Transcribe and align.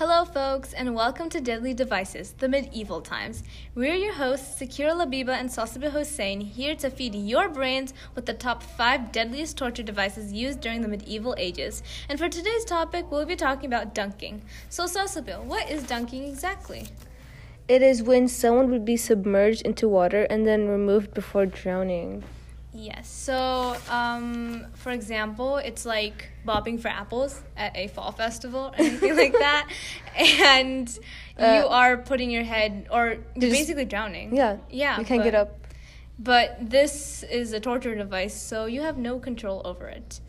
Hello, 0.00 0.24
folks, 0.24 0.72
and 0.72 0.94
welcome 0.94 1.28
to 1.28 1.42
Deadly 1.42 1.74
Devices, 1.74 2.32
the 2.38 2.48
medieval 2.48 3.02
times. 3.02 3.42
We're 3.74 3.96
your 3.96 4.14
hosts, 4.14 4.58
Sakira 4.58 4.94
Labiba 4.94 5.38
and 5.38 5.50
Salsabil 5.50 5.90
Hossein, 5.90 6.40
here 6.40 6.74
to 6.76 6.88
feed 6.88 7.14
your 7.14 7.50
brains 7.50 7.92
with 8.14 8.24
the 8.24 8.32
top 8.32 8.62
five 8.62 9.12
deadliest 9.12 9.58
torture 9.58 9.82
devices 9.82 10.32
used 10.32 10.62
during 10.62 10.80
the 10.80 10.88
medieval 10.88 11.34
ages. 11.36 11.82
And 12.08 12.18
for 12.18 12.30
today's 12.30 12.64
topic, 12.64 13.10
we'll 13.10 13.26
be 13.26 13.36
talking 13.36 13.66
about 13.66 13.94
dunking. 13.94 14.40
So, 14.70 14.84
Salsabil, 14.84 15.44
what 15.44 15.70
is 15.70 15.82
dunking 15.82 16.24
exactly? 16.24 16.88
It 17.68 17.82
is 17.82 18.02
when 18.02 18.26
someone 18.26 18.70
would 18.70 18.86
be 18.86 18.96
submerged 18.96 19.60
into 19.66 19.86
water 19.86 20.22
and 20.30 20.46
then 20.46 20.66
removed 20.66 21.12
before 21.12 21.44
drowning. 21.44 22.24
Yes. 22.72 23.08
So, 23.08 23.76
um, 23.88 24.66
for 24.74 24.92
example, 24.92 25.56
it's 25.56 25.84
like 25.84 26.30
bobbing 26.44 26.78
for 26.78 26.88
apples 26.88 27.42
at 27.56 27.76
a 27.76 27.88
fall 27.88 28.12
festival 28.12 28.72
or 28.72 28.74
anything 28.78 29.16
like 29.16 29.32
that, 29.38 29.68
and 30.16 30.98
uh, 31.38 31.60
you 31.60 31.66
are 31.66 31.96
putting 31.96 32.30
your 32.30 32.44
head, 32.44 32.86
or 32.90 33.16
you're 33.34 33.50
basically 33.50 33.84
drowning. 33.84 34.34
Yeah. 34.34 34.58
Yeah. 34.70 34.98
You 34.98 35.04
can't 35.04 35.20
but, 35.20 35.24
get 35.24 35.34
up. 35.34 35.66
But 36.18 36.58
this 36.60 37.22
is 37.24 37.52
a 37.52 37.60
torture 37.60 37.94
device, 37.94 38.40
so 38.40 38.66
you 38.66 38.82
have 38.82 38.98
no 38.98 39.18
control 39.18 39.62
over 39.64 39.88
it. 39.88 40.20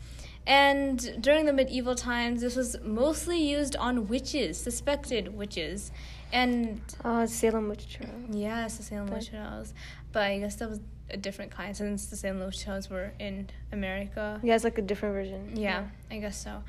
And 0.44 1.22
during 1.22 1.46
the 1.46 1.52
medieval 1.52 1.94
times, 1.94 2.40
this 2.40 2.56
was 2.56 2.76
mostly 2.82 3.38
used 3.38 3.76
on 3.76 4.08
witches, 4.08 4.58
suspected 4.58 5.36
witches. 5.36 5.92
And. 6.32 6.80
Oh, 7.04 7.26
Salem 7.26 7.68
witch 7.68 7.94
trials. 7.94 8.24
Yes, 8.30 8.78
the 8.78 8.82
Salem 8.82 9.10
witch 9.10 9.30
trials. 9.30 9.74
But 10.10 10.22
I 10.22 10.38
guess 10.40 10.56
that 10.56 10.68
was 10.68 10.80
a 11.12 11.16
different 11.16 11.50
kind 11.50 11.76
since 11.76 12.06
the 12.06 12.16
Salem 12.16 12.40
witch 12.40 12.64
trials 12.64 12.88
were 12.90 13.12
in 13.18 13.48
America. 13.72 14.40
Yeah, 14.42 14.54
it's 14.54 14.64
like 14.64 14.78
a 14.78 14.82
different 14.82 15.14
version. 15.14 15.52
Yeah, 15.54 15.84
yeah. 16.10 16.16
I 16.16 16.20
guess 16.20 16.42
so. 16.42 16.62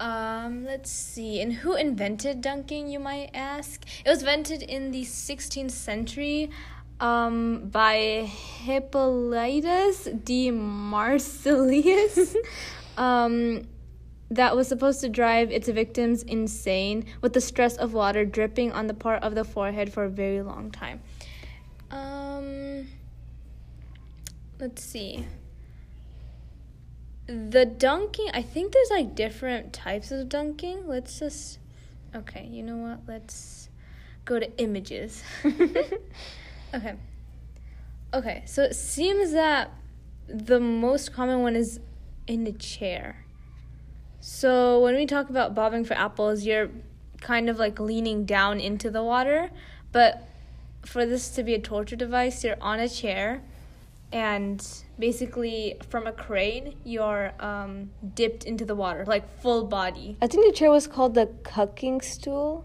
Um, 0.00 0.64
let's 0.64 0.90
see. 0.90 1.40
And 1.40 1.52
who 1.52 1.74
invented 1.74 2.40
dunking, 2.40 2.88
you 2.88 2.98
might 2.98 3.30
ask? 3.32 3.84
It 4.04 4.08
was 4.08 4.20
invented 4.20 4.62
in 4.62 4.90
the 4.90 5.02
16th 5.02 5.70
century 5.70 6.50
um, 7.00 7.68
by 7.68 8.28
Hippolytus 8.64 10.04
de 10.24 10.50
Marsiliis. 10.50 12.34
um, 12.98 13.62
that 14.30 14.56
was 14.56 14.66
supposed 14.66 15.00
to 15.00 15.08
drive 15.08 15.50
its 15.50 15.68
victims 15.68 16.22
insane 16.22 17.04
with 17.20 17.34
the 17.34 17.40
stress 17.40 17.76
of 17.76 17.92
water 17.92 18.24
dripping 18.24 18.72
on 18.72 18.86
the 18.88 18.94
part 18.94 19.22
of 19.22 19.34
the 19.34 19.44
forehead 19.44 19.92
for 19.92 20.04
a 20.04 20.08
very 20.08 20.42
long 20.42 20.70
time. 20.70 21.00
Um, 21.90 22.88
let's 24.58 24.82
see. 24.82 25.26
The 27.26 27.64
dunking, 27.64 28.28
I 28.34 28.42
think 28.42 28.72
there's 28.72 28.90
like 28.90 29.14
different 29.14 29.72
types 29.72 30.10
of 30.10 30.28
dunking. 30.28 30.86
Let's 30.86 31.18
just, 31.18 31.58
okay, 32.14 32.46
you 32.50 32.62
know 32.62 32.76
what? 32.76 33.00
Let's 33.06 33.68
go 34.24 34.38
to 34.38 34.58
images. 34.58 35.22
okay. 36.74 36.94
Okay, 38.12 38.42
so 38.46 38.62
it 38.62 38.74
seems 38.74 39.32
that 39.32 39.70
the 40.28 40.60
most 40.60 41.12
common 41.12 41.40
one 41.40 41.56
is 41.56 41.80
in 42.26 42.44
the 42.44 42.52
chair. 42.52 43.24
So 44.20 44.80
when 44.80 44.94
we 44.94 45.06
talk 45.06 45.28
about 45.30 45.54
bobbing 45.54 45.84
for 45.84 45.94
apples, 45.94 46.44
you're 46.44 46.70
kind 47.20 47.50
of 47.50 47.58
like 47.58 47.80
leaning 47.80 48.24
down 48.24 48.60
into 48.60 48.90
the 48.90 49.02
water, 49.02 49.50
but 49.92 50.28
for 50.84 51.06
this 51.06 51.30
to 51.30 51.42
be 51.42 51.54
a 51.54 51.58
torture 51.58 51.96
device, 51.96 52.44
you're 52.44 52.56
on 52.60 52.80
a 52.80 52.88
chair 52.88 53.42
and 54.14 54.84
basically 54.98 55.76
from 55.90 56.06
a 56.06 56.12
crane 56.12 56.74
you're 56.84 57.32
um, 57.40 57.90
dipped 58.14 58.44
into 58.44 58.64
the 58.64 58.74
water 58.74 59.04
like 59.06 59.28
full 59.40 59.64
body 59.64 60.16
i 60.22 60.26
think 60.26 60.46
the 60.46 60.52
chair 60.52 60.70
was 60.70 60.86
called 60.86 61.14
the 61.14 61.26
cucking 61.42 62.02
stool 62.02 62.64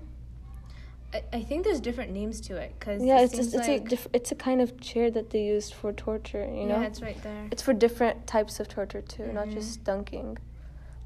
i, 1.14 1.22
I 1.34 1.42
think 1.42 1.66
there's 1.66 1.82
different 1.82 2.12
names 2.12 2.40
to 2.42 2.56
it 2.56 2.74
because 2.80 3.04
yeah 3.04 3.20
it 3.20 3.26
it's 3.26 3.36
just, 3.36 3.54
it's 3.56 3.68
like 3.68 3.82
a 3.82 3.84
diff- 3.84 4.08
it's 4.14 4.32
a 4.32 4.36
kind 4.36 4.62
of 4.62 4.80
chair 4.80 5.10
that 5.12 5.32
they 5.32 5.44
used 5.44 5.74
for 5.74 5.92
torture 5.92 6.46
you 6.46 6.66
know 6.66 6.80
yeah 6.80 6.88
it's 6.88 7.02
right 7.02 7.22
there 7.24 7.48
it's 7.52 7.64
for 7.64 7.74
different 7.74 8.28
types 8.28 8.60
of 8.60 8.68
torture 8.70 9.02
too 9.02 9.24
mm-hmm. 9.24 9.36
not 9.36 9.50
just 9.50 9.84
dunking 9.84 10.38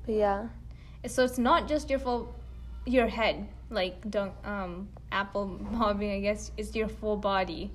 but 0.05 0.15
yeah. 0.15 0.47
So 1.07 1.23
it's 1.23 1.37
not 1.37 1.67
just 1.67 1.89
your 1.89 1.99
full, 1.99 2.33
your 2.85 3.07
head 3.07 3.47
like 3.69 4.09
dunk 4.09 4.33
um 4.45 4.89
apple 5.11 5.45
bobbing. 5.71 6.11
I 6.11 6.19
guess 6.19 6.51
it's 6.57 6.75
your 6.75 6.87
full 6.87 7.17
body, 7.17 7.71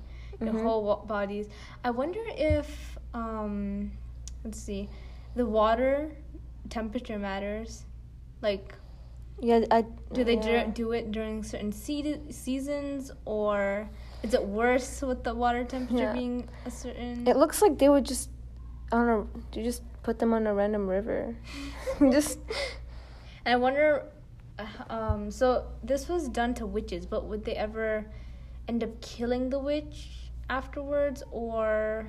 mm-hmm. 0.47 0.59
whole 0.59 1.05
bodies. 1.07 1.47
I 1.83 1.91
wonder 1.91 2.21
if 2.27 2.97
um, 3.13 3.91
let's 4.43 4.59
see, 4.59 4.89
the 5.35 5.45
water 5.45 6.11
temperature 6.69 7.19
matters, 7.19 7.85
like. 8.41 8.75
Yeah, 9.41 9.61
I, 9.71 9.85
do 10.11 10.25
they 10.25 10.35
yeah. 10.35 10.65
do 10.65 10.91
it 10.91 11.13
during 11.13 11.43
certain 11.43 11.71
se- 11.71 12.23
seasons 12.29 13.09
or 13.23 13.89
is 14.21 14.33
it 14.33 14.43
worse 14.43 15.01
with 15.01 15.23
the 15.23 15.33
water 15.33 15.63
temperature 15.63 16.03
yeah. 16.03 16.13
being 16.13 16.49
a 16.65 16.71
certain? 16.71 17.25
It 17.25 17.37
looks 17.37 17.61
like 17.61 17.77
they 17.77 17.87
would 17.87 18.05
just, 18.05 18.29
I 18.91 18.97
don't 18.97 19.07
know, 19.07 19.29
you 19.53 19.63
just 19.63 19.81
put 20.03 20.19
them 20.19 20.33
on 20.33 20.45
a 20.45 20.53
random 20.53 20.87
river. 20.87 21.37
Just. 22.11 22.39
And 23.45 23.53
I 23.53 23.55
wonder. 23.55 24.05
Um, 24.89 25.31
so 25.31 25.67
this 25.83 26.09
was 26.09 26.27
done 26.27 26.53
to 26.55 26.65
witches, 26.65 27.05
but 27.05 27.25
would 27.25 27.45
they 27.45 27.55
ever 27.55 28.05
end 28.67 28.83
up 28.83 28.99
killing 29.01 29.49
the 29.49 29.59
witch 29.59 30.18
afterwards, 30.49 31.23
or? 31.31 32.07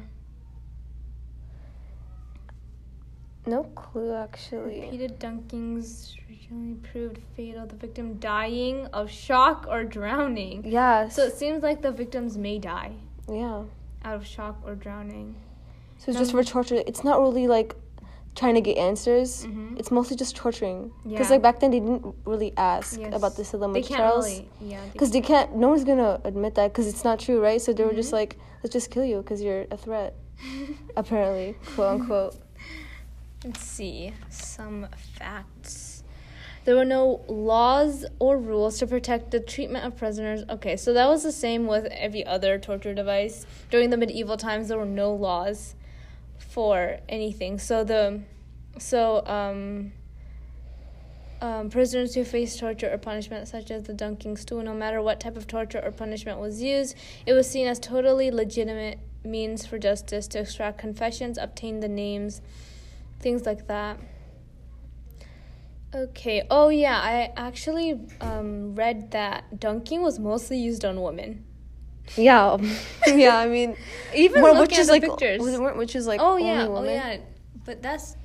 No 3.47 3.65
clue, 3.65 4.15
actually. 4.15 4.83
Repeated 4.83 5.19
dunkings 5.19 6.15
originally 6.29 6.75
proved 6.75 7.19
fatal. 7.37 7.67
The 7.67 7.77
victim 7.77 8.15
dying 8.19 8.87
of 8.93 9.11
shock 9.11 9.67
or 9.69 9.85
drowning. 9.85 10.65
Yeah. 10.67 11.09
So 11.09 11.25
it 11.25 11.35
seems 11.35 11.63
like 11.63 11.83
the 11.83 11.93
victims 11.93 12.37
may 12.37 12.59
die. 12.59 12.93
Yeah. 13.29 13.65
Out 14.05 14.17
of 14.17 14.27
shock 14.27 14.61
or 14.65 14.75
drowning. 14.75 15.37
So 15.99 16.11
it's 16.11 16.19
just 16.19 16.33
for 16.33 16.43
torture. 16.43 16.83
It's 16.87 17.05
not 17.05 17.21
really 17.21 17.47
like 17.47 17.75
trying 18.35 18.55
to 18.55 18.61
get 18.61 18.77
answers. 18.77 19.45
Mm-hmm. 19.45 19.77
It's 19.77 19.91
mostly 19.91 20.17
just 20.17 20.37
torturing. 20.37 20.93
Because 21.05 21.29
yeah. 21.29 21.35
like 21.35 21.43
back 21.43 21.61
then 21.61 21.71
they 21.71 21.81
didn't 21.81 22.15
really 22.25 22.53
ask 22.57 22.99
yes. 22.99 23.15
about 23.15 23.37
the 23.37 23.43
witch 23.69 23.89
trials. 23.89 24.43
Because 24.93 25.11
they, 25.11 25.21
they, 25.21 25.27
can't. 25.27 25.57
No 25.57 25.69
one's 25.69 25.85
gonna 25.85 26.21
admit 26.25 26.55
that 26.55 26.73
because 26.73 26.87
it's 26.87 27.05
not 27.05 27.19
true, 27.19 27.41
right? 27.41 27.61
So 27.61 27.73
they 27.73 27.83
mm-hmm. 27.83 27.91
were 27.91 27.97
just 27.97 28.09
mm-hmm. 28.09 28.17
like, 28.17 28.39
let's 28.63 28.73
just 28.73 28.91
kill 28.91 29.05
you 29.05 29.19
because 29.19 29.43
you're 29.43 29.67
a 29.71 29.77
threat. 29.77 30.15
Apparently, 30.97 31.57
quote 31.75 32.01
unquote. 32.01 32.37
Let's 33.45 33.63
see 33.63 34.13
some 34.29 34.87
facts. 35.19 36.03
There 36.67 36.77
were 36.77 36.85
no 36.85 37.25
laws 37.27 38.05
or 38.19 38.37
rules 38.37 38.79
to 38.81 38.87
protect 38.87 39.31
the 39.31 39.41
treatment 39.41 39.87
of 39.87 39.97
prisoners. 39.97 40.43
Okay, 40.49 40.77
so 40.77 40.93
that 40.93 41.09
was 41.09 41.23
the 41.23 41.33
same 41.33 41.67
with 41.67 41.87
every 41.87 42.25
other 42.25 42.59
torture 42.59 42.93
device. 42.93 43.47
During 43.71 43.89
the 43.89 43.97
medieval 43.97 44.37
times, 44.37 44.69
there 44.69 44.77
were 44.77 44.85
no 44.85 45.15
laws 45.15 45.75
for 46.51 46.99
anything. 47.09 47.59
So 47.59 47.85
the 47.85 48.21
so 48.79 49.25
um, 49.27 49.93
um, 51.41 51.71
prisoners 51.71 52.15
who 52.15 52.25
face 52.25 52.59
torture 52.59 52.93
or 52.93 52.99
punishment, 52.99 53.49
such 53.49 53.71
as 53.71 53.85
the 53.85 53.95
dunking 53.95 54.37
stool, 54.37 54.63
no 54.63 54.75
matter 54.75 55.01
what 55.01 55.21
type 55.21 55.37
of 55.37 55.47
torture 55.47 55.81
or 55.83 55.93
punishment 55.93 56.39
was 56.39 56.61
used, 56.61 56.97
it 57.25 57.33
was 57.33 57.49
seen 57.49 57.67
as 57.67 57.79
totally 57.79 58.31
legitimate 58.31 58.99
means 59.25 59.67
for 59.67 59.79
justice 59.79 60.27
to 60.29 60.41
extract 60.41 60.79
confessions, 60.79 61.39
obtain 61.39 61.81
the 61.81 61.89
names, 61.89 62.41
things 63.21 63.47
like 63.47 63.67
that. 63.69 63.99
Okay. 65.95 66.47
Oh 66.51 66.69
yeah, 66.69 66.99
I 66.99 67.33
actually 67.37 68.01
um, 68.21 68.75
read 68.75 69.11
that 69.11 69.59
dunking 69.59 70.03
was 70.03 70.19
mostly 70.19 70.59
used 70.59 70.85
on 70.85 71.01
women. 71.01 71.45
Yeah, 72.17 72.57
yeah. 73.07 73.37
I 73.37 73.47
mean, 73.47 73.77
even 74.15 74.43
looking 74.43 74.79
at 74.79 74.87
the 74.87 74.93
like, 74.93 75.03
pictures, 75.03 75.41
which 75.77 75.95
is 75.95 76.07
like 76.07 76.21
oh 76.21 76.37
yeah, 76.37 76.67
oh 76.69 76.85
yeah. 76.85 77.19
But 77.65 77.83
that's, 77.83 78.17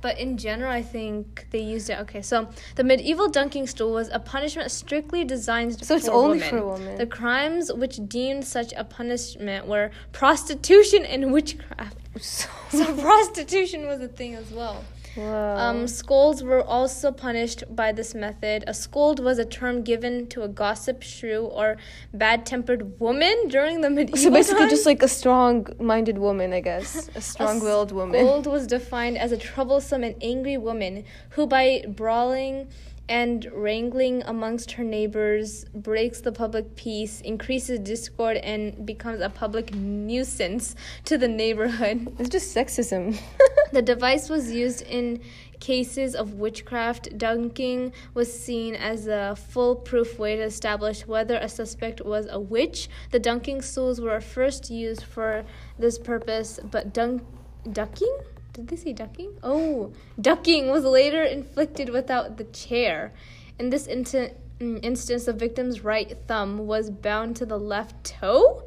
but 0.00 0.18
in 0.18 0.36
general, 0.38 0.72
I 0.72 0.82
think 0.82 1.46
they 1.50 1.60
used 1.60 1.90
it. 1.90 1.98
Okay, 2.00 2.22
so 2.22 2.48
the 2.76 2.84
medieval 2.84 3.28
dunking 3.28 3.66
stool 3.66 3.92
was 3.92 4.08
a 4.08 4.18
punishment 4.18 4.70
strictly 4.70 5.24
designed. 5.24 5.84
So 5.84 5.96
it's 5.96 6.08
only 6.08 6.38
women. 6.38 6.50
for 6.50 6.66
women. 6.66 6.98
The 6.98 7.06
crimes 7.06 7.72
which 7.72 8.00
deemed 8.08 8.44
such 8.44 8.72
a 8.76 8.84
punishment 8.84 9.66
were 9.66 9.90
prostitution 10.12 11.04
and 11.04 11.32
witchcraft. 11.32 11.96
So, 12.20 12.48
so 12.70 12.96
prostitution 12.96 13.86
was 13.86 14.00
a 14.00 14.08
thing 14.08 14.34
as 14.34 14.50
well. 14.50 14.84
Um, 15.16 15.86
scolds 15.86 16.42
were 16.42 16.62
also 16.62 17.10
punished 17.10 17.64
by 17.74 17.92
this 17.92 18.14
method. 18.14 18.64
A 18.66 18.74
scold 18.74 19.20
was 19.20 19.38
a 19.38 19.44
term 19.44 19.82
given 19.82 20.26
to 20.28 20.42
a 20.42 20.48
gossip, 20.48 21.02
shrew, 21.02 21.44
or 21.44 21.76
bad-tempered 22.14 23.00
woman 23.00 23.48
during 23.48 23.80
the 23.80 23.90
medieval 23.90 24.18
So 24.18 24.30
basically, 24.30 24.68
just 24.68 24.86
like 24.86 25.02
a 25.02 25.08
strong-minded 25.08 26.18
woman, 26.18 26.52
I 26.52 26.60
guess, 26.60 27.10
a 27.14 27.20
strong-willed 27.20 27.92
woman. 27.92 28.24
Scold 28.24 28.46
was 28.46 28.66
defined 28.66 29.18
as 29.18 29.32
a 29.32 29.36
troublesome 29.36 30.04
and 30.04 30.14
angry 30.22 30.56
woman 30.56 31.04
who, 31.30 31.46
by 31.46 31.84
brawling 31.88 32.68
and 33.08 33.50
wrangling 33.52 34.22
amongst 34.24 34.72
her 34.72 34.84
neighbors 34.84 35.64
breaks 35.74 36.20
the 36.20 36.30
public 36.30 36.76
peace, 36.76 37.20
increases 37.22 37.80
discord, 37.80 38.36
and 38.36 38.86
becomes 38.86 39.20
a 39.20 39.28
public 39.28 39.74
nuisance 39.74 40.76
to 41.04 41.18
the 41.18 41.26
neighborhood. 41.26 42.14
It's 42.20 42.28
just 42.28 42.54
sexism. 42.54 43.18
the 43.72 43.82
device 43.82 44.28
was 44.28 44.52
used 44.52 44.82
in 44.82 45.20
cases 45.60 46.14
of 46.14 46.34
witchcraft, 46.34 47.16
dunking 47.18 47.92
was 48.14 48.32
seen 48.32 48.74
as 48.74 49.06
a 49.06 49.36
foolproof 49.36 50.18
way 50.18 50.36
to 50.36 50.42
establish 50.42 51.06
whether 51.06 51.36
a 51.36 51.48
suspect 51.48 52.04
was 52.04 52.26
a 52.30 52.40
witch. 52.40 52.88
The 53.10 53.18
dunking 53.18 53.62
stools 53.62 54.00
were 54.00 54.20
first 54.20 54.70
used 54.70 55.04
for 55.04 55.44
this 55.78 55.98
purpose, 55.98 56.58
but 56.70 56.92
dunk 56.92 57.22
ducking? 57.70 58.18
Did 58.52 58.68
they 58.68 58.76
say 58.76 58.92
ducking? 58.92 59.32
Oh, 59.42 59.92
ducking 60.20 60.70
was 60.70 60.84
later 60.84 61.22
inflicted 61.22 61.90
without 61.90 62.36
the 62.36 62.44
chair. 62.44 63.12
In 63.58 63.70
this 63.70 63.86
instance, 63.86 64.34
mm, 64.58 64.80
instance, 64.82 65.26
the 65.26 65.32
victim's 65.32 65.84
right 65.84 66.16
thumb 66.26 66.66
was 66.66 66.90
bound 66.90 67.36
to 67.36 67.46
the 67.46 67.58
left 67.58 68.02
toe. 68.02 68.64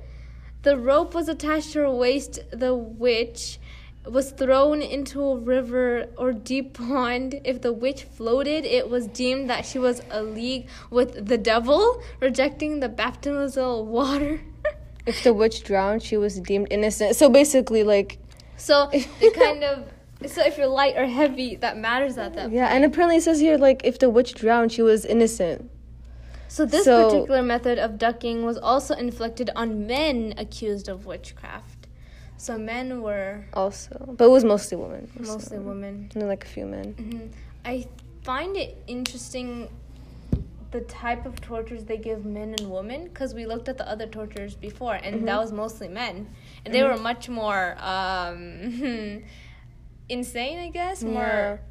The 0.61 0.77
rope 0.77 1.13
was 1.13 1.27
attached 1.27 1.73
to 1.73 1.79
her 1.79 1.91
waist. 1.91 2.39
The 2.51 2.73
witch 2.73 3.59
was 4.05 4.31
thrown 4.31 4.81
into 4.81 5.23
a 5.23 5.38
river 5.38 6.07
or 6.17 6.33
deep 6.33 6.73
pond. 6.73 7.39
If 7.44 7.61
the 7.61 7.71
witch 7.71 8.03
floated, 8.03 8.65
it 8.65 8.89
was 8.89 9.07
deemed 9.07 9.50
that 9.50 9.65
she 9.65 9.79
was 9.79 10.01
a 10.11 10.21
league 10.21 10.67
with 10.89 11.27
the 11.27 11.38
devil, 11.38 12.01
rejecting 12.19 12.79
the 12.79 12.89
baptismal 12.89 13.85
water. 13.85 14.41
if 15.05 15.23
the 15.23 15.33
witch 15.33 15.63
drowned, 15.63 16.03
she 16.03 16.17
was 16.17 16.39
deemed 16.39 16.67
innocent. 16.69 17.15
So 17.15 17.29
basically, 17.29 17.83
like. 17.83 18.19
So 18.57 18.89
it 18.94 19.33
kind 19.33 19.63
of. 19.63 19.89
So 20.25 20.41
if 20.45 20.57
you're 20.57 20.67
light 20.67 20.95
or 20.95 21.05
heavy, 21.05 21.57
that 21.57 21.77
matters 21.77 22.17
at 22.17 22.33
that 22.35 22.51
yeah, 22.51 22.67
point. 22.67 22.75
and 22.75 22.85
apparently 22.85 23.17
it 23.17 23.23
says 23.23 23.41
here, 23.41 23.57
like, 23.57 23.81
if 23.83 24.00
the 24.00 24.09
witch 24.09 24.35
drowned, 24.35 24.71
she 24.71 24.81
was 24.81 25.03
innocent. 25.03 25.69
So 26.47 26.65
this 26.65 26.85
so, 26.85 27.09
particular 27.09 27.41
method 27.41 27.77
of 27.77 27.97
ducking 27.97 28.45
was 28.45 28.57
also 28.57 28.94
inflicted 28.94 29.50
on 29.55 29.85
men 29.85 30.33
accused 30.38 30.88
of 30.88 31.05
witchcraft. 31.05 31.72
So 32.43 32.57
men 32.57 33.01
were 33.01 33.45
also, 33.53 34.15
but 34.17 34.25
it 34.25 34.29
was 34.29 34.43
mostly 34.43 34.75
women. 34.75 35.09
Mostly, 35.17 35.33
mostly 35.33 35.59
women. 35.59 36.11
And 36.13 36.27
like 36.27 36.43
a 36.43 36.47
few 36.47 36.65
men. 36.65 36.93
Mm-hmm. 36.93 37.27
I 37.63 37.87
find 38.23 38.57
it 38.57 38.83
interesting 38.85 39.69
the 40.71 40.81
type 40.81 41.25
of 41.25 41.39
tortures 41.39 41.85
they 41.85 41.95
give 41.95 42.25
men 42.25 42.53
and 42.59 42.69
women 42.69 43.05
because 43.05 43.33
we 43.33 43.45
looked 43.45 43.69
at 43.69 43.77
the 43.77 43.87
other 43.87 44.07
tortures 44.07 44.55
before 44.55 44.95
and 44.95 45.15
mm-hmm. 45.15 45.25
that 45.25 45.39
was 45.39 45.53
mostly 45.53 45.87
men 45.87 46.27
and 46.65 46.73
they 46.73 46.79
mm-hmm. 46.79 46.97
were 46.97 47.01
much 47.01 47.29
more 47.29 47.77
um, 47.79 48.59
insane 50.09 50.57
i 50.57 50.69
guess 50.69 51.03
more 51.03 51.61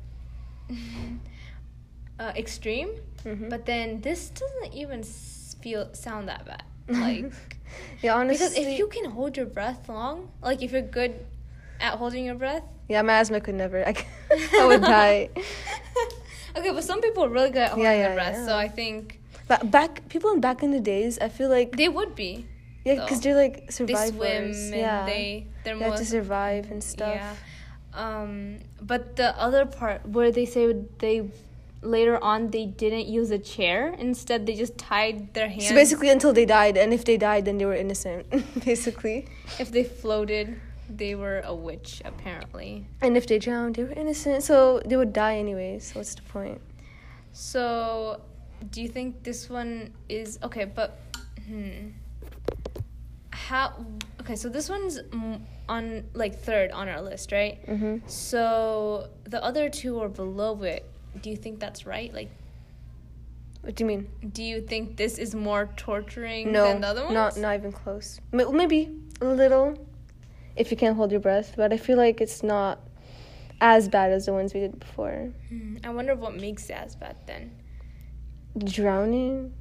uh, 2.21 2.33
extreme 2.37 2.91
mm-hmm. 3.25 3.49
but 3.49 3.67
then 3.67 4.01
this 4.03 4.31
doesn't 4.31 4.73
even 4.73 5.03
feel 5.03 5.93
sound 5.93 6.29
that 6.29 6.47
bad 6.47 6.63
like 6.89 7.59
yeah, 8.03 8.15
honestly. 8.15 8.47
Because 8.47 8.57
if 8.57 8.79
you 8.79 8.87
can 8.89 9.11
hold 9.11 9.37
your 9.37 9.47
breath 9.47 9.89
long, 9.89 10.31
like 10.43 10.63
if 10.63 10.73
you're 10.73 10.83
good 10.83 11.15
at 11.81 11.99
holding 11.99 12.25
your 12.25 12.37
breath. 12.37 12.65
Yeah, 12.89 13.03
my 13.03 13.15
asthma 13.15 13.41
could 13.41 13.55
never. 13.55 13.87
I, 13.87 13.95
I 14.59 14.67
would 14.67 14.83
die. 14.83 15.31
okay, 16.57 16.71
but 16.71 16.85
some 16.85 17.01
people 17.01 17.25
are 17.25 17.29
really 17.29 17.51
good 17.51 17.63
at 17.63 17.71
holding 17.71 17.85
yeah, 17.85 17.93
yeah, 17.93 18.07
their 18.09 18.15
breath, 18.15 18.37
yeah. 18.37 18.47
so 18.47 18.57
I 18.57 18.69
think. 18.69 19.21
But 19.49 19.71
back 19.71 20.09
people 20.09 20.33
in 20.33 20.41
back 20.41 20.63
in 20.63 20.71
the 20.71 20.81
days, 20.81 21.19
I 21.19 21.29
feel 21.29 21.51
like 21.51 21.77
they 21.77 21.89
would 21.89 22.15
be. 22.15 22.47
Yeah, 22.85 22.95
because 22.97 23.21
they're 23.21 23.37
like 23.37 23.71
survivors. 23.71 24.11
They 24.13 24.69
swim 24.69 24.81
yeah. 24.81 25.07
they 25.07 25.47
they're 25.65 25.79
they 25.79 25.85
have 25.85 25.97
to 25.97 26.05
survive 26.05 26.71
and 26.71 26.83
stuff. 26.83 27.15
Yeah. 27.15 27.35
Um, 27.95 28.59
but 28.81 29.17
the 29.17 29.39
other 29.39 29.67
part 29.67 30.09
where 30.09 30.33
they 30.33 30.47
say 30.47 30.73
they 30.99 31.29
later 31.83 32.23
on 32.23 32.49
they 32.51 32.67
didn't 32.67 33.07
use 33.07 33.31
a 33.31 33.39
chair. 33.39 33.95
Instead, 33.99 34.47
they 34.47 34.55
just 34.55 34.79
tied 34.79 35.35
their 35.35 35.49
hands. 35.49 35.69
So 35.69 35.75
basically, 35.75 36.09
until 36.09 36.33
they 36.33 36.47
died, 36.47 36.77
and 36.77 36.93
if 36.93 37.05
they 37.05 37.17
died, 37.17 37.45
then 37.45 37.59
they 37.59 37.67
were 37.67 37.75
innocent. 37.75 38.27
basically, 38.65 39.27
if 39.59 39.71
they 39.71 39.85
floated, 39.85 40.61
they 40.89 41.15
were 41.15 41.41
a 41.45 41.55
witch 41.55 42.03
apparently. 42.05 42.87
And 43.01 43.17
if 43.17 43.27
they 43.27 43.39
drowned, 43.39 43.77
they 43.77 43.85
were 43.85 43.93
innocent. 43.93 44.43
So 44.43 44.81
they 44.85 44.97
would 44.97 45.13
die 45.13 45.37
anyways. 45.37 45.93
What's 45.95 46.15
the 46.15 46.23
point? 46.23 46.61
So, 47.33 48.21
do 48.71 48.83
you 48.83 48.89
think 48.89 49.23
this 49.23 49.49
one 49.49 49.93
is 50.09 50.39
okay? 50.43 50.65
But 50.65 50.99
hmm, 51.47 51.89
how? 53.31 53.85
Okay, 54.21 54.37
so 54.37 54.49
this 54.49 54.69
one's 54.69 55.01
on 55.69 56.05
like 56.15 56.39
third 56.39 56.71
on 56.71 56.89
our 56.89 57.01
list, 57.01 57.33
right? 57.33 57.67
Mm-hmm. 57.67 58.07
So 58.07 59.09
the 59.25 59.43
other 59.43 59.69
two 59.69 60.01
are 60.01 60.09
below 60.09 60.63
it 60.63 60.89
do 61.21 61.31
you 61.31 61.37
think 61.37 61.61
that's 61.61 61.87
right? 61.87 62.13
Like, 62.13 62.31
what 63.63 63.77
do 63.77 63.85
you 63.85 63.89
mean? 63.89 64.09
Do 64.33 64.43
you 64.43 64.61
think 64.61 64.97
this 64.97 65.19
is 65.19 65.35
more 65.35 65.71
torturing 65.77 66.53
no, 66.53 66.67
than 66.67 66.81
the 66.81 66.89
other 66.89 67.03
ones? 67.03 67.15
not 67.15 67.37
not 67.37 67.55
even 67.55 67.73
close. 67.73 68.21
Maybe 68.33 68.91
a 69.21 69.27
little, 69.27 69.79
if 70.57 70.71
you 70.71 70.77
can't 70.77 70.97
hold 70.97 71.11
your 71.11 71.21
breath. 71.21 71.55
But 71.57 71.73
I 71.73 71.77
feel 71.77 71.97
like 71.97 72.21
it's 72.21 72.43
not 72.43 72.81
as 73.61 73.89
bad 73.89 74.11
as 74.11 74.27
the 74.27 74.33
ones 74.33 74.53
we 74.53 74.61
did 74.61 74.79
before. 74.81 75.31
Hmm. 75.49 75.77
I 75.85 75.91
wonder 75.91 76.15
what 76.17 76.35
makes 76.35 76.69
it 76.69 76.77
as 76.77 76.97
bad 76.97 77.17
then. 77.27 77.53
Drowning. 78.59 79.55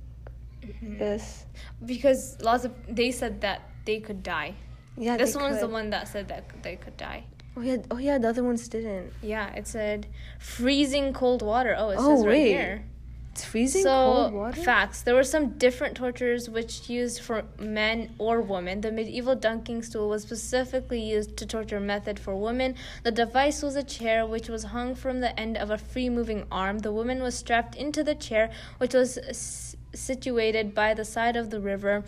Mm-hmm. 0.61 0.99
Yes. 0.99 1.45
Because 1.85 2.41
lots 2.41 2.65
of 2.65 2.73
they 2.87 3.11
said 3.11 3.41
that 3.41 3.69
they 3.85 3.99
could 3.99 4.23
die. 4.23 4.55
Yeah. 4.97 5.17
This 5.17 5.35
one's 5.35 5.59
could. 5.59 5.69
the 5.69 5.73
one 5.73 5.91
that 5.91 6.07
said 6.07 6.27
that 6.29 6.63
they 6.63 6.75
could 6.75 6.97
die. 6.97 7.23
Oh 7.55 7.61
yeah, 7.61 7.77
oh 7.91 7.97
yeah, 7.97 8.17
the 8.17 8.29
other 8.29 8.43
ones 8.43 8.67
didn't. 8.67 9.11
Yeah, 9.21 9.53
it 9.53 9.67
said 9.67 10.07
freezing 10.39 11.13
cold 11.13 11.41
water. 11.41 11.75
Oh, 11.77 11.89
it 11.89 11.97
oh, 11.99 12.15
says 12.15 12.25
right 12.25 12.33
wait. 12.33 12.47
here. 12.47 12.85
It's 13.33 13.45
freezing 13.45 13.83
so, 13.83 13.89
cold 13.89 14.33
water. 14.33 14.61
Facts. 14.61 15.03
There 15.03 15.15
were 15.15 15.23
some 15.23 15.57
different 15.57 15.95
tortures 15.95 16.49
which 16.49 16.89
used 16.89 17.21
for 17.21 17.43
men 17.57 18.13
or 18.17 18.41
women. 18.41 18.81
The 18.81 18.91
medieval 18.91 19.35
dunking 19.35 19.83
stool 19.83 20.09
was 20.09 20.23
specifically 20.23 21.01
used 21.01 21.37
to 21.37 21.45
torture 21.45 21.79
method 21.79 22.19
for 22.19 22.35
women. 22.35 22.75
The 23.03 23.11
device 23.11 23.61
was 23.61 23.75
a 23.77 23.83
chair 23.83 24.25
which 24.25 24.49
was 24.49 24.63
hung 24.65 24.95
from 24.95 25.21
the 25.21 25.37
end 25.39 25.57
of 25.57 25.69
a 25.71 25.77
free 25.77 26.09
moving 26.09 26.45
arm. 26.51 26.79
The 26.79 26.91
woman 26.91 27.21
was 27.21 27.35
strapped 27.37 27.75
into 27.75 28.03
the 28.03 28.15
chair, 28.15 28.49
which 28.79 28.93
was 28.93 29.17
s- 29.17 29.75
situated 29.93 30.73
by 30.75 30.93
the 30.93 31.05
side 31.05 31.37
of 31.37 31.49
the 31.51 31.61
river. 31.61 32.03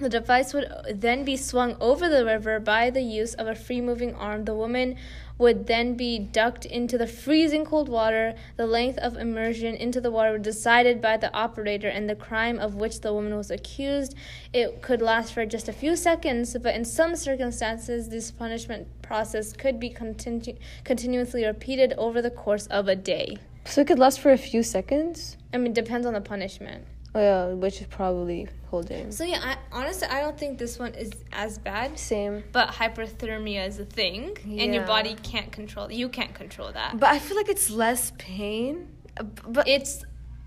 The 0.00 0.08
device 0.08 0.54
would 0.54 0.66
then 0.94 1.26
be 1.26 1.36
swung 1.36 1.76
over 1.78 2.08
the 2.08 2.24
river 2.24 2.58
by 2.58 2.88
the 2.88 3.02
use 3.02 3.34
of 3.34 3.46
a 3.46 3.54
free 3.54 3.82
moving 3.82 4.14
arm. 4.14 4.46
The 4.46 4.54
woman 4.54 4.96
would 5.36 5.66
then 5.66 5.94
be 5.94 6.18
ducked 6.18 6.64
into 6.64 6.96
the 6.96 7.06
freezing 7.06 7.66
cold 7.66 7.90
water. 7.90 8.34
The 8.56 8.66
length 8.66 8.96
of 8.96 9.18
immersion 9.18 9.74
into 9.74 10.00
the 10.00 10.10
water 10.10 10.32
was 10.32 10.40
decided 10.40 11.02
by 11.02 11.18
the 11.18 11.30
operator 11.34 11.88
and 11.88 12.08
the 12.08 12.14
crime 12.14 12.58
of 12.58 12.76
which 12.76 13.02
the 13.02 13.12
woman 13.12 13.36
was 13.36 13.50
accused. 13.50 14.14
It 14.54 14.80
could 14.80 15.02
last 15.02 15.34
for 15.34 15.44
just 15.44 15.68
a 15.68 15.72
few 15.74 15.96
seconds, 15.96 16.56
but 16.62 16.74
in 16.74 16.86
some 16.86 17.14
circumstances, 17.14 18.08
this 18.08 18.30
punishment 18.30 18.88
process 19.02 19.52
could 19.52 19.78
be 19.78 19.90
continu- 19.90 20.56
continuously 20.82 21.44
repeated 21.44 21.92
over 21.98 22.22
the 22.22 22.30
course 22.30 22.66
of 22.68 22.88
a 22.88 22.96
day. 22.96 23.36
So 23.66 23.82
it 23.82 23.86
could 23.86 23.98
last 23.98 24.18
for 24.20 24.32
a 24.32 24.38
few 24.38 24.62
seconds? 24.62 25.36
I 25.52 25.58
mean, 25.58 25.72
it 25.72 25.74
depends 25.74 26.06
on 26.06 26.14
the 26.14 26.22
punishment. 26.22 26.86
Oh 27.14 27.20
yeah, 27.20 27.46
which 27.54 27.80
is 27.80 27.88
probably 27.88 28.46
holding. 28.68 29.10
So 29.10 29.24
yeah, 29.24 29.40
I, 29.42 29.56
honestly, 29.72 30.06
I 30.06 30.20
don't 30.20 30.38
think 30.38 30.58
this 30.58 30.78
one 30.78 30.94
is 30.94 31.10
as 31.32 31.58
bad. 31.58 31.98
Same. 31.98 32.44
But 32.52 32.68
hyperthermia 32.68 33.66
is 33.66 33.80
a 33.80 33.84
thing, 33.84 34.36
yeah. 34.44 34.62
and 34.62 34.74
your 34.74 34.86
body 34.86 35.16
can't 35.22 35.50
control. 35.50 35.90
You 35.90 36.08
can't 36.08 36.34
control 36.34 36.70
that. 36.72 36.98
But 37.00 37.08
I 37.10 37.18
feel 37.18 37.36
like 37.36 37.48
it's 37.48 37.68
less 37.68 38.12
pain. 38.18 38.88
Uh, 39.18 39.24
but 39.24 39.66
it's, 39.66 40.04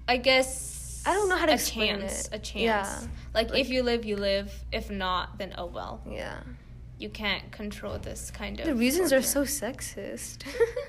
I 0.08 0.18
guess. 0.18 1.04
I 1.06 1.14
don't 1.14 1.28
know 1.28 1.36
how 1.36 1.48
to 1.48 1.52
a 1.52 1.56
explain 1.56 2.00
chance, 2.00 2.28
it. 2.28 2.36
A 2.36 2.40
chance. 2.40 2.62
Yeah. 2.64 3.00
Like, 3.34 3.50
like 3.50 3.60
if 3.60 3.70
you 3.70 3.84
live, 3.84 4.06
you 4.06 4.16
live. 4.16 4.54
If 4.72 4.90
not, 4.90 5.38
then 5.38 5.54
oh 5.58 5.66
well. 5.66 6.02
Yeah. 6.10 6.40
You 6.98 7.10
can't 7.10 7.52
control 7.52 7.98
this 7.98 8.32
kind 8.32 8.58
of. 8.62 8.66
The 8.66 8.76
reasons 8.76 9.12
are 9.12 9.22
so 9.22 9.44
sexist. 9.44 10.46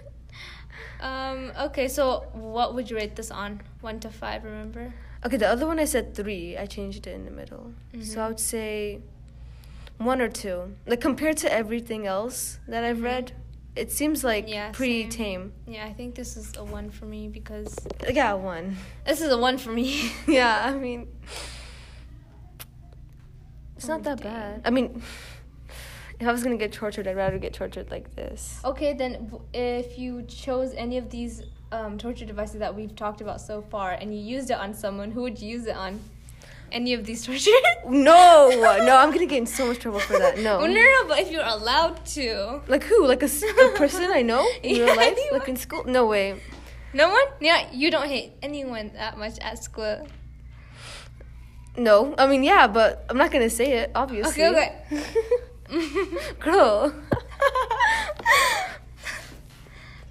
um. 1.01 1.51
Okay. 1.59 1.89
So, 1.89 2.29
what 2.33 2.77
would 2.77 2.89
you 2.89 2.97
rate 2.97 3.17
this 3.17 3.33
on? 3.33 3.61
One 3.81 3.99
to 4.01 4.09
five. 4.09 4.45
Remember. 4.45 4.95
Okay, 5.27 5.39
the 5.39 5.49
other 5.49 5.67
one 5.67 5.79
I 5.79 5.87
said 5.87 6.15
three. 6.15 6.57
I 6.57 6.67
changed 6.67 7.07
it 7.07 7.15
in 7.15 7.25
the 7.25 7.31
middle. 7.31 7.73
Mm-hmm. 7.93 8.03
So 8.03 8.21
I 8.21 8.29
would 8.29 8.41
say 8.41 9.01
one 9.99 10.21
or 10.21 10.29
two. 10.29 10.75
Like 10.87 11.01
compared 11.01 11.39
to 11.39 11.53
everything 11.53 12.07
else 12.07 12.59
that 12.69 12.85
I've 12.85 12.97
mm-hmm. 12.97 13.05
read, 13.05 13.33
it 13.75 13.91
seems 13.91 14.23
like 14.23 14.49
yeah, 14.49 14.71
pretty 14.73 15.03
same. 15.03 15.11
tame. 15.11 15.53
Yeah, 15.67 15.87
I 15.87 15.93
think 15.93 16.15
this 16.15 16.37
is 16.37 16.57
a 16.57 16.65
one 16.65 16.91
for 16.91 17.07
me 17.07 17.29
because 17.29 17.75
yeah, 18.09 18.35
one. 18.35 18.77
This 19.07 19.21
is 19.21 19.33
a 19.33 19.39
one 19.39 19.59
for 19.59 19.71
me. 19.71 20.13
yeah, 20.29 20.63
I 20.65 20.75
mean, 20.87 21.09
it's 23.77 23.87
oh, 23.87 23.95
not 23.95 24.03
that 24.05 24.21
dang. 24.21 24.33
bad. 24.33 24.63
I 24.65 24.71
mean, 24.71 25.03
if 26.21 26.29
I 26.29 26.33
was 26.33 26.43
gonna 26.43 26.57
get 26.57 26.73
tortured, 26.73 27.09
I'd 27.09 27.17
rather 27.17 27.39
get 27.39 27.55
tortured 27.55 27.91
like 27.91 28.15
this. 28.15 28.61
Okay, 28.65 28.93
then 28.93 29.33
if 29.53 29.99
you 29.99 30.23
chose 30.23 30.75
any 30.75 30.99
of 30.99 31.11
these 31.11 31.43
um, 31.75 31.99
torture 31.99 32.25
devices 32.25 32.61
that 32.61 32.75
we've 32.75 32.95
talked 32.95 33.21
about 33.21 33.41
so 33.41 33.63
far 33.63 33.93
and 33.93 34.15
you 34.15 34.21
used 34.21 34.51
it 34.51 34.59
on 34.59 34.75
someone, 34.75 35.11
who 35.11 35.23
would 35.23 35.41
you 35.41 35.49
use 35.49 35.67
it 35.67 35.77
on? 35.77 36.01
Any 36.71 36.95
of 36.95 37.05
these 37.05 37.25
torture? 37.27 37.51
no, 37.87 38.49
no, 38.51 38.97
I'm 38.97 39.13
gonna 39.13 39.27
get 39.27 39.39
in 39.39 39.47
so 39.47 39.67
much 39.67 39.79
trouble 39.81 40.01
for 40.01 40.19
that. 40.19 40.39
No. 40.39 40.61
no, 40.61 40.67
no, 40.67 41.09
but 41.09 41.19
if 41.21 41.31
you're 41.31 41.45
allowed 41.45 42.05
to. 42.07 42.61
Like 42.69 42.85
who? 42.85 43.07
Like 43.07 43.23
a, 43.23 43.27
a 43.27 43.71
person 43.77 44.11
I 44.11 44.23
know 44.23 44.47
in 44.63 44.77
yeah, 44.77 44.85
real 44.85 44.97
life? 44.97 45.13
Anyone? 45.13 45.39
Like 45.39 45.49
in 45.49 45.57
school? 45.57 45.85
No 45.85 46.07
way. 46.07 46.41
No 46.93 47.11
one? 47.11 47.25
Yeah, 47.41 47.69
you 47.73 47.91
don't 47.91 48.09
hate 48.09 48.33
anyone 48.43 48.93
that 48.95 49.19
much 49.19 49.39
at 49.41 49.63
school. 49.63 50.07
No, 51.77 52.15
I 52.19 52.27
mean 52.27 52.43
yeah, 52.43 52.67
but 52.67 53.05
I'm 53.09 53.19
not 53.19 53.31
gonna 53.31 53.51
say 53.51 53.73
it. 53.79 53.91
Obviously. 53.95 54.45
Okay, 54.45 54.83
okay. 54.91 55.05
Girl. 56.41 56.95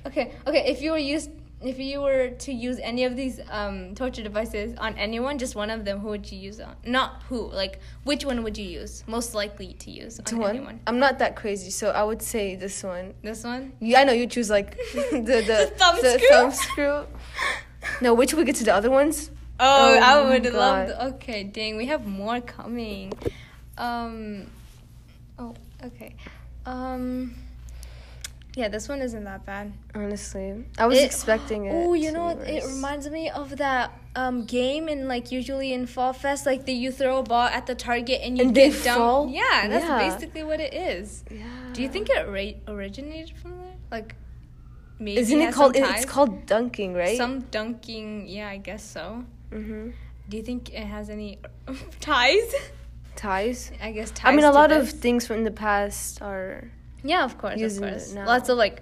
Okay, 0.06 0.34
okay. 0.46 0.70
If 0.70 0.82
you 0.82 0.92
were 0.92 0.98
used, 0.98 1.32
if 1.64 1.80
you 1.80 2.02
were 2.02 2.30
to 2.30 2.52
use 2.52 2.80
any 2.80 3.06
of 3.06 3.16
these 3.16 3.40
um, 3.50 3.96
torture 3.96 4.22
devices 4.22 4.76
on 4.78 4.96
anyone, 4.96 5.38
just 5.38 5.56
one 5.56 5.70
of 5.70 5.86
them, 5.86 6.00
who 6.00 6.10
would 6.10 6.32
you 6.32 6.38
use 6.38 6.60
on? 6.60 6.76
Not 6.86 7.24
who, 7.30 7.50
like 7.50 7.80
which 8.04 8.26
one 8.26 8.44
would 8.44 8.58
you 8.58 8.66
use? 8.66 9.04
Most 9.08 9.34
likely 9.34 9.74
to 9.74 9.92
use 9.92 10.20
on 10.20 10.38
one? 10.38 10.50
anyone. 10.56 10.80
I'm 10.88 11.00
not 11.00 11.20
that 11.20 11.36
crazy, 11.36 11.70
so 11.72 11.92
I 11.92 12.04
would 12.04 12.22
say 12.22 12.56
this 12.56 12.84
one. 12.84 13.14
This 13.22 13.44
one? 13.44 13.74
Yeah, 13.80 14.02
I 14.02 14.04
know 14.04 14.14
you 14.14 14.28
choose 14.28 14.50
like 14.50 14.78
the 14.94 15.22
the, 15.22 15.42
the 15.48 15.74
thumb 15.78 15.96
the 16.02 16.12
screw. 16.12 16.28
Thumb 16.30 16.52
screw. 16.52 17.08
no, 18.02 18.14
which 18.14 18.34
we 18.34 18.44
get 18.44 18.56
to 18.58 18.64
the 18.64 18.74
other 18.74 18.92
ones? 18.92 19.30
Oh, 19.60 19.96
oh 19.96 20.00
I 20.00 20.30
would 20.30 20.44
God. 20.44 20.54
love. 20.54 20.88
The, 20.88 21.06
okay, 21.16 21.44
dang, 21.44 21.78
we 21.78 21.86
have 21.88 22.06
more 22.06 22.42
coming. 22.42 23.14
Um. 23.78 24.48
Oh, 25.40 25.56
okay. 25.84 26.16
Um. 26.66 27.36
Yeah, 28.56 28.68
this 28.68 28.88
one 28.88 29.02
isn't 29.02 29.24
that 29.24 29.46
bad. 29.46 29.74
Honestly, 29.96 30.64
I 30.78 30.86
was 30.86 31.00
it, 31.00 31.06
expecting 31.06 31.66
it. 31.70 31.72
Oh, 31.74 31.94
you 31.94 32.12
know, 32.12 32.30
it 32.30 32.64
reminds 32.66 33.10
me 33.10 33.30
of 33.30 33.58
that 33.58 33.92
um 34.16 34.46
game 34.46 34.88
in 34.88 35.08
like 35.08 35.32
usually 35.32 35.74
in 35.74 35.88
Fall 35.88 36.14
Fest, 36.14 36.46
like 36.46 36.66
the 36.66 36.74
you 36.74 36.92
throw 36.92 37.20
a 37.20 37.24
ball 37.24 37.48
at 37.48 37.66
the 37.66 37.76
target 37.76 38.22
and 38.22 38.38
you 38.38 38.46
and 38.46 38.56
get 38.56 38.84
dumped. 38.84 39.34
Yeah, 39.34 39.68
that's 39.68 39.86
yeah. 39.86 40.10
basically 40.10 40.44
what 40.44 40.60
it 40.60 40.74
is. 40.74 41.24
Yeah. 41.32 41.46
Do 41.74 41.82
you 41.82 41.90
think 41.90 42.10
it 42.10 42.28
ra- 42.28 42.74
originated 42.74 43.36
from 43.38 43.58
there? 43.58 43.74
Like, 43.90 44.16
maybe 45.00 45.20
isn't 45.20 45.42
it 45.42 45.54
called? 45.54 45.76
It's 45.76 46.06
called 46.06 46.46
dunking, 46.46 46.94
right? 46.94 47.18
Some 47.18 47.42
dunking. 47.50 48.28
Yeah, 48.28 48.50
I 48.50 48.58
guess 48.58 48.84
so. 48.84 49.26
Mm-hmm. 49.52 49.92
Do 50.30 50.38
you 50.38 50.44
think 50.44 50.74
it 50.74 50.86
has 50.86 51.10
any 51.10 51.40
ties? 52.00 52.54
Ties. 53.16 53.72
I 53.82 53.92
guess 53.92 54.12
ties. 54.12 54.32
I 54.32 54.36
mean, 54.36 54.46
a 54.46 54.52
lot 54.52 54.70
this. 54.70 54.94
of 54.94 55.00
things 55.00 55.26
from 55.26 55.44
the 55.44 55.52
past 55.52 56.22
are 56.22 56.72
yeah, 57.04 57.24
of 57.24 57.38
course, 57.38 57.62
of 57.62 57.80
course. 57.80 58.14
Lots 58.14 58.50
of 58.50 58.58
like 58.58 58.82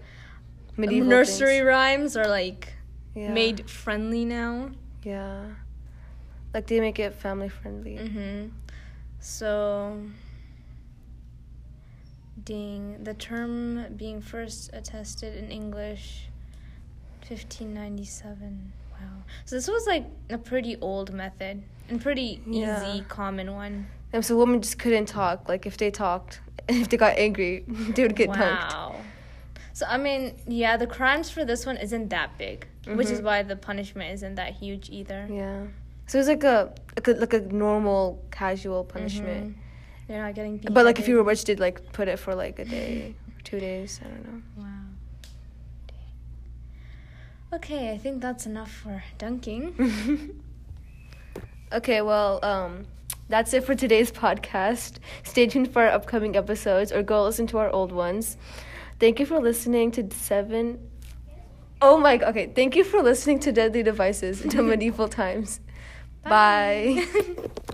Medieval 0.77 1.09
nursery 1.09 1.57
things. 1.57 1.65
rhymes 1.65 2.17
are 2.17 2.27
like 2.27 2.73
yeah. 3.15 3.31
made 3.31 3.69
friendly 3.69 4.25
now. 4.25 4.71
Yeah, 5.03 5.43
like 6.53 6.67
they 6.67 6.79
make 6.79 6.99
it 6.99 7.13
family 7.15 7.49
friendly. 7.49 7.97
Mm-hmm. 7.97 8.49
So, 9.19 10.01
ding, 12.43 13.03
the 13.03 13.13
term 13.13 13.93
being 13.95 14.21
first 14.21 14.69
attested 14.73 15.35
in 15.35 15.51
English, 15.51 16.29
fifteen 17.25 17.73
ninety 17.73 18.05
seven. 18.05 18.73
Wow. 18.93 19.23
So 19.45 19.55
this 19.55 19.67
was 19.67 19.87
like 19.87 20.05
a 20.29 20.37
pretty 20.37 20.77
old 20.79 21.11
method 21.11 21.63
and 21.89 22.01
pretty 22.01 22.41
yeah. 22.45 22.93
easy, 22.93 23.03
common 23.07 23.53
one. 23.55 23.87
And 24.13 24.25
so 24.25 24.37
women 24.37 24.61
just 24.61 24.77
couldn't 24.77 25.07
talk. 25.07 25.49
Like 25.49 25.65
if 25.65 25.77
they 25.77 25.89
talked, 25.89 26.41
if 26.81 26.89
they 26.89 26.97
got 26.97 27.17
angry, 27.17 27.65
they 27.67 28.03
would 28.03 28.15
get 28.15 28.29
wow. 28.29 28.37
dunked. 28.37 28.95
So 29.73 29.85
I 29.87 29.97
mean, 29.97 30.35
yeah, 30.47 30.77
the 30.77 30.87
crimes 30.87 31.29
for 31.29 31.45
this 31.45 31.65
one 31.65 31.77
isn't 31.77 32.09
that 32.09 32.37
big, 32.37 32.67
mm-hmm. 32.83 32.97
which 32.97 33.09
is 33.09 33.19
mm-hmm. 33.19 33.25
why 33.25 33.43
the 33.43 33.55
punishment 33.55 34.13
isn't 34.13 34.35
that 34.35 34.53
huge 34.53 34.89
either. 34.89 35.27
Yeah. 35.29 35.65
So 36.07 36.19
it's 36.19 36.27
like 36.27 36.43
a 36.43 36.73
like 36.95 37.07
a, 37.07 37.11
like 37.11 37.33
a 37.33 37.41
normal 37.41 38.23
casual 38.31 38.83
punishment. 38.83 39.51
Mm-hmm. 39.51 40.11
You're 40.11 40.21
not 40.21 40.35
getting. 40.35 40.57
Beheaded. 40.57 40.73
But 40.73 40.85
like 40.85 40.99
if 40.99 41.07
you 41.07 41.15
were 41.15 41.23
rich, 41.23 41.43
did 41.45 41.59
like 41.59 41.93
put 41.93 42.07
it 42.07 42.19
for 42.19 42.35
like 42.35 42.59
a 42.59 42.65
day, 42.65 43.15
or 43.27 43.41
two 43.43 43.59
days. 43.59 43.99
I 44.03 44.09
don't 44.09 44.25
know. 44.25 44.41
Wow. 44.57 44.67
Okay, 47.53 47.91
I 47.91 47.97
think 47.97 48.21
that's 48.21 48.45
enough 48.45 48.71
for 48.71 49.03
dunking. 49.17 50.41
okay, 51.73 52.01
well, 52.01 52.39
um, 52.43 52.85
that's 53.29 53.53
it 53.53 53.63
for 53.63 53.75
today's 53.75 54.11
podcast. 54.11 54.97
Stay 55.23 55.47
tuned 55.47 55.71
for 55.71 55.83
our 55.83 55.89
upcoming 55.89 56.35
episodes 56.35 56.91
or 56.91 57.01
go 57.03 57.23
listen 57.23 57.47
to 57.47 57.57
our 57.57 57.69
old 57.69 57.91
ones. 57.91 58.37
Thank 58.99 59.19
you 59.19 59.25
for 59.25 59.39
listening 59.39 59.91
to 59.91 60.07
seven. 60.11 60.79
Oh 61.81 61.97
my 61.97 62.17
god. 62.17 62.29
Okay. 62.29 62.51
Thank 62.53 62.75
you 62.75 62.83
for 62.83 63.01
listening 63.01 63.39
to 63.39 63.51
Deadly 63.51 63.83
Devices 63.83 64.43
until 64.43 64.63
medieval 64.73 65.07
times. 65.07 65.59
Bye. 66.23 67.05
Bye. 67.13 67.47